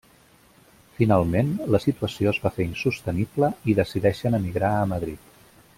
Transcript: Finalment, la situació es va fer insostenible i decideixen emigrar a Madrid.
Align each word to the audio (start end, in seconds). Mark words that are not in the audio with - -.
Finalment, 0.99 1.51
la 1.75 1.81
situació 1.83 2.33
es 2.33 2.41
va 2.47 2.53
fer 2.57 2.67
insostenible 2.71 3.53
i 3.73 3.79
decideixen 3.83 4.39
emigrar 4.43 4.73
a 4.79 4.93
Madrid. 4.97 5.35